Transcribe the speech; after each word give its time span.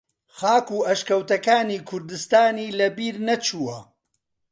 خاک 0.37 0.67
و 0.75 0.79
ئەشکەوتەکانی 0.87 1.79
کوردستانی 1.89 2.75
لە 2.79 2.87
بیر 2.97 3.15
نەچووە 3.27 3.77